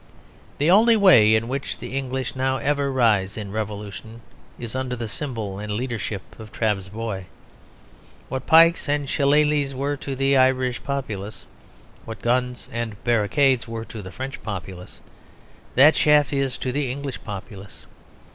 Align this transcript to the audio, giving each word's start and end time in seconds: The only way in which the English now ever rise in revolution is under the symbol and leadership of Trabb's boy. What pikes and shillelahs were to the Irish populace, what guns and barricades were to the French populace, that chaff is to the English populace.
The 0.57 0.71
only 0.71 0.95
way 0.95 1.35
in 1.35 1.47
which 1.47 1.77
the 1.77 1.95
English 1.95 2.35
now 2.35 2.57
ever 2.57 2.91
rise 2.91 3.37
in 3.37 3.51
revolution 3.51 4.21
is 4.57 4.73
under 4.75 4.95
the 4.95 5.07
symbol 5.07 5.59
and 5.59 5.71
leadership 5.71 6.23
of 6.39 6.51
Trabb's 6.51 6.89
boy. 6.89 7.27
What 8.27 8.47
pikes 8.47 8.89
and 8.89 9.07
shillelahs 9.07 9.75
were 9.75 9.95
to 9.97 10.15
the 10.15 10.35
Irish 10.35 10.83
populace, 10.83 11.45
what 12.05 12.23
guns 12.23 12.67
and 12.71 13.03
barricades 13.03 13.67
were 13.67 13.85
to 13.85 14.01
the 14.01 14.11
French 14.11 14.41
populace, 14.41 15.01
that 15.75 15.93
chaff 15.93 16.33
is 16.33 16.57
to 16.57 16.71
the 16.71 16.89
English 16.89 17.23
populace. 17.23 17.85